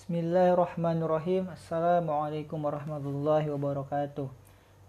Bismillahirrahmanirrahim. 0.00 1.52
Assalamualaikum 1.52 2.56
warahmatullahi 2.56 3.52
wabarakatuh. 3.52 4.32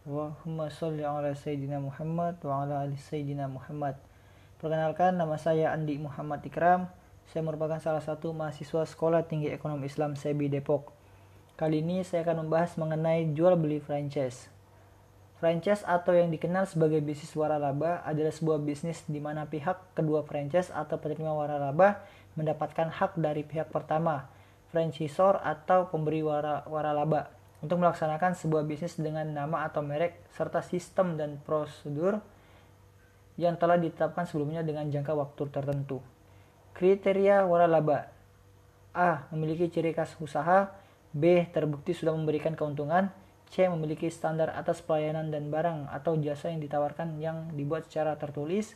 Allahumma 0.08 0.72
sholli 0.72 1.04
ala 1.04 1.36
sayyidina 1.36 1.84
Muhammad 1.84 2.40
wa 2.40 2.64
ala 2.64 2.88
ali 2.88 2.96
sayyidina 2.96 3.52
Muhammad. 3.52 4.00
Perkenalkan 4.56 5.20
nama 5.20 5.36
saya 5.36 5.76
Andi 5.76 6.00
Muhammad 6.00 6.48
Ikram. 6.48 6.88
Saya 7.28 7.44
merupakan 7.44 7.76
salah 7.84 8.00
satu 8.00 8.32
mahasiswa 8.32 8.88
Sekolah 8.88 9.28
Tinggi 9.28 9.52
Ekonomi 9.52 9.92
Islam 9.92 10.16
SEBI 10.16 10.48
Depok. 10.48 10.96
Kali 11.60 11.84
ini 11.84 12.08
saya 12.08 12.24
akan 12.24 12.48
membahas 12.48 12.80
mengenai 12.80 13.36
jual 13.36 13.60
beli 13.60 13.84
franchise. 13.84 14.48
Franchise 15.44 15.84
atau 15.84 16.16
yang 16.16 16.32
dikenal 16.32 16.72
sebagai 16.72 17.04
bisnis 17.04 17.36
waralaba 17.36 18.00
adalah 18.08 18.32
sebuah 18.32 18.64
bisnis 18.64 19.04
di 19.12 19.20
mana 19.20 19.44
pihak 19.44 19.92
kedua 19.92 20.24
franchise 20.24 20.72
atau 20.72 20.96
penerima 20.96 21.36
waralaba 21.36 22.00
mendapatkan 22.40 22.88
hak 22.88 23.20
dari 23.20 23.44
pihak 23.44 23.68
pertama, 23.76 24.32
franchisor 24.72 25.44
atau 25.44 25.92
pemberi 25.92 26.24
wara, 26.24 26.64
waralaba, 26.66 27.30
untuk 27.62 27.78
melaksanakan 27.78 28.34
sebuah 28.34 28.66
bisnis 28.66 28.98
dengan 28.98 29.28
nama 29.30 29.70
atau 29.70 29.86
merek 29.86 30.26
serta 30.34 30.66
sistem 30.66 31.20
dan 31.20 31.38
prosedur 31.44 32.18
yang 33.38 33.60
telah 33.60 33.78
ditetapkan 33.78 34.26
sebelumnya 34.26 34.66
dengan 34.66 34.90
jangka 34.90 35.14
waktu 35.14 35.44
tertentu. 35.54 36.02
Kriteria 36.74 37.46
waralaba 37.46 38.10
A. 38.92 39.28
Memiliki 39.32 39.72
ciri 39.72 39.96
khas 39.96 40.16
usaha 40.20 40.72
B. 41.12 41.48
Terbukti 41.52 41.96
sudah 41.96 42.16
memberikan 42.16 42.56
keuntungan 42.56 43.12
C. 43.52 43.68
Memiliki 43.68 44.08
standar 44.12 44.52
atas 44.56 44.84
pelayanan 44.84 45.32
dan 45.32 45.52
barang 45.52 45.92
atau 45.92 46.16
jasa 46.20 46.52
yang 46.52 46.60
ditawarkan 46.64 47.20
yang 47.20 47.52
dibuat 47.56 47.88
secara 47.88 48.16
tertulis. 48.20 48.76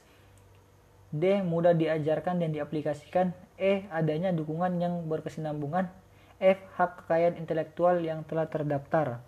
D. 1.16 1.40
Mudah 1.42 1.72
diajarkan 1.72 2.44
dan 2.44 2.52
diaplikasikan. 2.52 3.32
E. 3.56 3.88
Adanya 3.88 4.36
dukungan 4.36 4.76
yang 4.84 5.08
berkesinambungan. 5.08 5.88
F. 6.44 6.60
Hak 6.76 7.08
kekayaan 7.08 7.40
intelektual 7.40 8.04
yang 8.04 8.28
telah 8.28 8.52
terdaftar. 8.52 9.24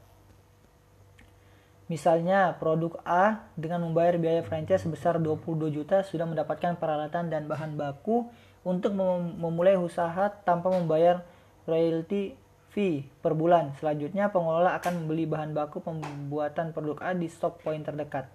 Misalnya, 1.87 2.59
produk 2.59 2.99
A 3.07 3.47
dengan 3.55 3.87
membayar 3.87 4.19
biaya 4.19 4.43
franchise 4.43 4.83
sebesar 4.83 5.23
22 5.23 5.71
juta 5.71 6.03
sudah 6.03 6.27
mendapatkan 6.27 6.75
peralatan 6.75 7.31
dan 7.31 7.47
bahan 7.47 7.79
baku 7.79 8.27
untuk 8.67 8.91
memulai 9.39 9.79
usaha 9.79 10.27
tanpa 10.43 10.67
membayar 10.67 11.23
royalti 11.63 12.35
fee 12.75 13.07
per 13.23 13.31
bulan. 13.31 13.71
Selanjutnya, 13.79 14.27
pengelola 14.27 14.75
akan 14.75 15.07
membeli 15.07 15.23
bahan 15.23 15.55
baku 15.55 15.79
pembuatan 15.79 16.75
produk 16.75 16.99
A 17.07 17.15
di 17.15 17.31
stock 17.31 17.63
point 17.63 17.79
terdekat. 17.79 18.27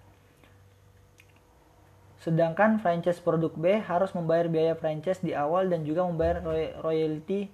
Sedangkan 2.22 2.78
franchise 2.78 3.18
produk 3.18 3.50
B 3.58 3.82
harus 3.82 4.14
membayar 4.14 4.46
biaya 4.46 4.78
franchise 4.78 5.18
di 5.18 5.34
awal 5.34 5.66
dan 5.66 5.82
juga 5.82 6.06
membayar 6.06 6.38
royalty 6.78 7.50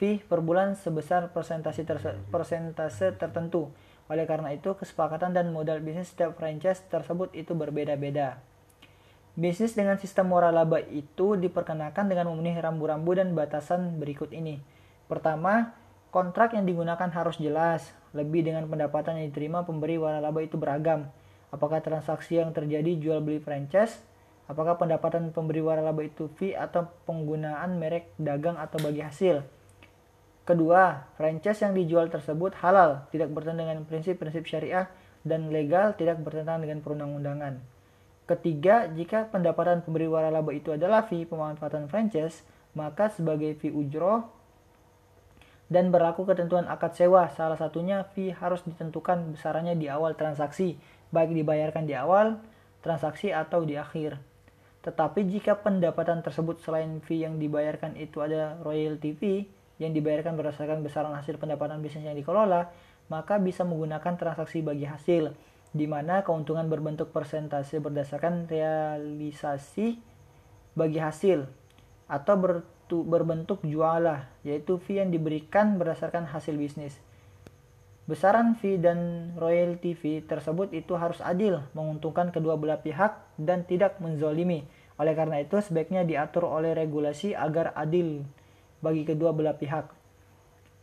fee 0.00 0.24
per 0.24 0.40
bulan 0.40 0.72
sebesar 0.72 1.28
persentase, 1.36 1.84
persentase 2.32 3.12
tertentu. 3.20 3.68
Oleh 4.08 4.24
karena 4.24 4.56
itu, 4.56 4.72
kesepakatan 4.72 5.36
dan 5.36 5.52
modal 5.52 5.84
bisnis 5.84 6.10
setiap 6.10 6.40
franchise 6.40 6.80
tersebut 6.88 7.30
itu 7.36 7.52
berbeda-beda. 7.52 8.40
Bisnis 9.36 9.76
dengan 9.76 10.00
sistem 10.00 10.32
moral 10.32 10.56
laba 10.56 10.80
itu 10.80 11.36
diperkenakan 11.36 12.08
dengan 12.08 12.32
memenuhi 12.32 12.58
rambu-rambu 12.58 13.12
dan 13.14 13.36
batasan 13.36 14.00
berikut 14.00 14.32
ini. 14.32 14.58
Pertama, 15.06 15.76
Kontrak 16.10 16.58
yang 16.58 16.66
digunakan 16.66 17.06
harus 17.06 17.38
jelas, 17.38 17.94
lebih 18.10 18.42
dengan 18.42 18.66
pendapatan 18.66 19.14
yang 19.22 19.30
diterima 19.30 19.62
pemberi 19.62 19.94
waralaba 19.94 20.42
itu 20.42 20.58
beragam. 20.58 21.06
Apakah 21.50 21.82
transaksi 21.82 22.38
yang 22.38 22.54
terjadi 22.54 22.94
jual 22.98 23.18
beli 23.22 23.42
franchise? 23.42 23.98
Apakah 24.50 24.78
pendapatan 24.78 25.30
pemberi 25.30 25.62
waralaba 25.62 26.02
itu 26.02 26.26
fee 26.34 26.58
atau 26.58 26.90
penggunaan 27.06 27.78
merek 27.78 28.10
dagang 28.18 28.58
atau 28.58 28.82
bagi 28.82 29.02
hasil? 29.02 29.42
Kedua, 30.42 31.06
franchise 31.14 31.62
yang 31.62 31.78
dijual 31.78 32.10
tersebut 32.10 32.58
halal, 32.58 33.06
tidak 33.14 33.30
bertentangan 33.30 33.78
dengan 33.78 33.86
prinsip-prinsip 33.86 34.42
syariah 34.50 34.90
dan 35.22 35.54
legal, 35.54 35.94
tidak 35.94 36.18
bertentangan 36.18 36.66
dengan 36.66 36.82
perundang-undangan. 36.82 37.62
Ketiga, 38.26 38.90
jika 38.90 39.30
pendapatan 39.30 39.82
pemberi 39.86 40.10
waralaba 40.10 40.50
itu 40.50 40.74
adalah 40.74 41.06
fee 41.06 41.26
pemanfaatan 41.26 41.86
franchise, 41.86 42.42
maka 42.74 43.10
sebagai 43.10 43.58
fee 43.58 43.74
ujroh 43.74 44.26
dan 45.70 45.94
berlaku 45.94 46.26
ketentuan 46.26 46.66
akad 46.66 46.98
sewa. 46.98 47.30
Salah 47.30 47.56
satunya 47.56 48.02
fee 48.12 48.34
harus 48.34 48.60
ditentukan 48.66 49.38
besarannya 49.38 49.78
di 49.78 49.86
awal 49.86 50.18
transaksi, 50.18 50.74
baik 51.14 51.30
dibayarkan 51.30 51.86
di 51.86 51.94
awal 51.94 52.42
transaksi 52.82 53.30
atau 53.30 53.62
di 53.62 53.78
akhir. 53.78 54.18
Tetapi 54.82 55.30
jika 55.30 55.62
pendapatan 55.62 56.26
tersebut 56.26 56.58
selain 56.60 56.98
fee 57.00 57.22
yang 57.22 57.38
dibayarkan 57.38 57.94
itu 57.94 58.18
ada 58.18 58.58
royalty 58.66 59.14
fee 59.14 59.46
yang 59.78 59.94
dibayarkan 59.94 60.36
berdasarkan 60.36 60.82
besaran 60.82 61.14
hasil 61.14 61.38
pendapatan 61.40 61.80
bisnis 61.80 62.04
yang 62.04 62.18
dikelola, 62.18 62.68
maka 63.08 63.40
bisa 63.40 63.64
menggunakan 63.64 64.18
transaksi 64.18 64.60
bagi 64.60 64.84
hasil, 64.84 65.32
di 65.70 65.86
mana 65.86 66.26
keuntungan 66.26 66.66
berbentuk 66.66 67.14
persentase 67.14 67.78
berdasarkan 67.78 68.50
realisasi 68.50 70.02
bagi 70.74 70.98
hasil 70.98 71.46
atau 72.10 72.34
ber 72.34 72.52
berbentuk 73.06 73.62
jualah, 73.62 74.26
yaitu 74.42 74.82
fee 74.82 74.98
yang 74.98 75.14
diberikan 75.14 75.78
berdasarkan 75.78 76.26
hasil 76.26 76.58
bisnis. 76.58 76.98
Besaran 78.10 78.58
fee 78.58 78.74
dan 78.82 79.30
royalty 79.38 79.94
fee 79.94 80.18
tersebut 80.26 80.74
itu 80.74 80.98
harus 80.98 81.22
adil, 81.22 81.62
menguntungkan 81.78 82.34
kedua 82.34 82.58
belah 82.58 82.82
pihak 82.82 83.14
dan 83.38 83.62
tidak 83.62 84.02
menzolimi. 84.02 84.66
Oleh 84.98 85.14
karena 85.14 85.38
itu, 85.38 85.62
sebaiknya 85.62 86.02
diatur 86.02 86.50
oleh 86.50 86.74
regulasi 86.74 87.38
agar 87.38 87.70
adil 87.78 88.26
bagi 88.82 89.06
kedua 89.06 89.30
belah 89.30 89.54
pihak. 89.54 89.86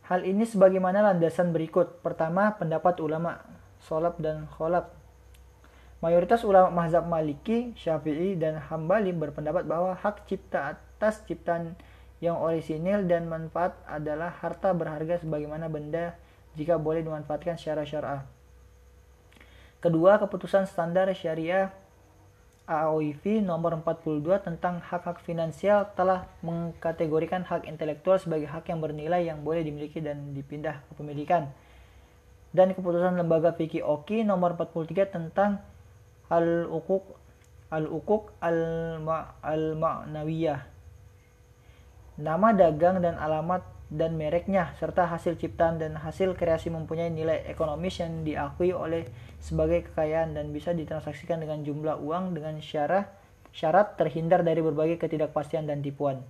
Hal 0.08 0.24
ini 0.24 0.48
sebagaimana 0.48 1.04
landasan 1.04 1.52
berikut. 1.52 2.00
Pertama, 2.00 2.56
pendapat 2.56 2.96
ulama, 3.04 3.44
solab 3.76 4.16
dan 4.16 4.48
kholab. 4.48 4.88
Mayoritas 6.00 6.46
ulama 6.46 6.70
mazhab 6.70 7.04
Maliki, 7.10 7.76
Syafi'i, 7.76 8.38
dan 8.38 8.56
Hambali 8.56 9.10
berpendapat 9.10 9.66
bahwa 9.66 9.98
hak 9.98 10.30
cipta 10.30 10.78
atas 10.78 11.26
ciptaan 11.26 11.74
yang 12.18 12.42
orisinil 12.42 13.06
dan 13.06 13.30
manfaat 13.30 13.78
adalah 13.86 14.34
harta 14.42 14.74
berharga 14.74 15.22
sebagaimana 15.22 15.70
benda 15.70 16.18
jika 16.58 16.74
boleh 16.74 17.06
dimanfaatkan 17.06 17.54
secara 17.54 17.86
syar'ah. 17.86 18.26
Kedua, 19.78 20.18
keputusan 20.18 20.66
standar 20.66 21.06
syariah 21.14 21.70
AOIV 22.66 23.46
nomor 23.46 23.78
42 23.80 24.42
tentang 24.42 24.82
hak-hak 24.82 25.22
finansial 25.22 25.86
telah 25.94 26.26
mengkategorikan 26.42 27.46
hak 27.46 27.70
intelektual 27.70 28.18
sebagai 28.18 28.50
hak 28.50 28.66
yang 28.68 28.82
bernilai 28.82 29.24
yang 29.24 29.40
boleh 29.46 29.62
dimiliki 29.62 30.02
dan 30.02 30.34
dipindah 30.34 30.82
kepemilikan. 30.92 31.46
Dan 32.50 32.74
keputusan 32.74 33.14
lembaga 33.14 33.54
fikih 33.54 33.86
OKI 33.86 34.26
nomor 34.26 34.58
43 34.58 35.14
tentang 35.14 35.62
al-uquq 36.28 37.16
al-uquq 37.68 38.32
al-ma'nawiyah 38.40 40.77
nama 42.18 42.50
dagang 42.50 42.98
dan 42.98 43.14
alamat 43.14 43.62
dan 43.88 44.20
mereknya, 44.20 44.76
serta 44.76 45.08
hasil 45.08 45.40
ciptaan 45.40 45.80
dan 45.80 45.96
hasil 45.96 46.36
kreasi 46.36 46.68
mempunyai 46.68 47.08
nilai 47.08 47.48
ekonomis 47.48 48.04
yang 48.04 48.20
diakui 48.20 48.76
oleh 48.76 49.08
sebagai 49.40 49.88
kekayaan 49.88 50.36
dan 50.36 50.52
bisa 50.52 50.76
ditransaksikan 50.76 51.40
dengan 51.40 51.64
jumlah 51.64 51.96
uang 51.96 52.36
dengan 52.36 52.60
syarat, 52.60 53.08
syarat 53.54 53.96
terhindar 53.96 54.44
dari 54.44 54.60
berbagai 54.60 55.00
ketidakpastian 55.00 55.64
dan 55.64 55.80
tipuan. 55.80 56.20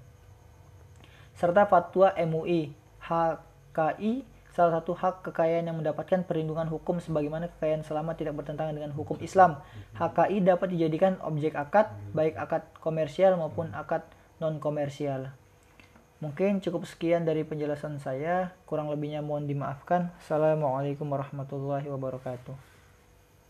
Serta 1.35 1.67
fatwa 1.67 2.15
MUI, 2.15 2.71
HKI, 3.03 4.23
salah 4.55 4.79
satu 4.79 4.95
hak 4.95 5.27
kekayaan 5.27 5.67
yang 5.67 5.79
mendapatkan 5.83 6.23
perlindungan 6.23 6.71
hukum 6.71 7.03
sebagaimana 7.03 7.51
kekayaan 7.59 7.83
selama 7.83 8.15
tidak 8.15 8.39
bertentangan 8.39 8.75
dengan 8.75 8.95
hukum 8.95 9.19
Islam. 9.19 9.59
HKI 9.99 10.47
dapat 10.47 10.79
dijadikan 10.79 11.19
objek 11.27 11.59
akad, 11.59 11.91
baik 12.15 12.39
akad 12.39 12.63
komersial 12.79 13.35
maupun 13.35 13.75
akad 13.75 14.07
non-komersial. 14.39 15.35
Mungkin 16.19 16.59
cukup 16.59 16.83
sekian 16.83 17.23
dari 17.23 17.47
penjelasan 17.47 18.03
saya, 18.03 18.51
kurang 18.67 18.91
lebihnya 18.91 19.23
mohon 19.23 19.47
dimaafkan. 19.47 20.11
Assalamualaikum 20.19 21.07
warahmatullahi 21.07 21.87
wabarakatuh. 21.87 22.78